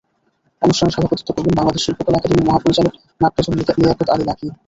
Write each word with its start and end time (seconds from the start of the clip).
অনুষ্ঠানে 0.61 0.93
সভাপতিত্ব 0.95 1.29
করবেন 1.31 1.53
বাংলাদেশ 1.59 1.81
শিল্পকলা 1.85 2.17
একাডেমীর 2.17 2.47
মহাপরিচালক 2.47 2.93
নাট্যজন 3.21 3.53
লিয়াকত 3.79 4.07
আলী 4.13 4.25
লাকী। 4.29 4.47